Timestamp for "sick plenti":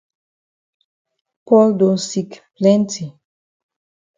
2.07-3.05